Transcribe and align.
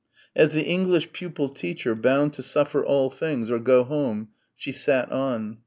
As 0.35 0.51
the 0.51 0.63
English 0.65 1.11
pupil 1.13 1.47
teacher 1.47 1.93
bound 1.93 2.33
to 2.33 2.41
suffer 2.41 2.83
all 2.83 3.11
things 3.11 3.51
or 3.51 3.59
go 3.59 3.83
home, 3.83 4.29
she 4.55 4.71
sat 4.71 5.11
on. 5.11 5.59